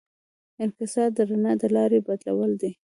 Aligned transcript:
انکسار 0.63 1.09
د 1.17 1.19
رڼا 1.29 1.53
د 1.61 1.63
لارې 1.75 1.99
بدلول 2.07 2.51
دي. 2.61 2.71